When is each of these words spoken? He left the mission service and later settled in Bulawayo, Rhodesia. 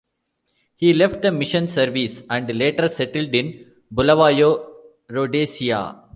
He 0.77 0.93
left 0.95 1.21
the 1.21 1.31
mission 1.31 1.67
service 1.67 2.23
and 2.27 2.49
later 2.57 2.87
settled 2.89 3.35
in 3.35 3.71
Bulawayo, 3.93 4.65
Rhodesia. 5.07 6.07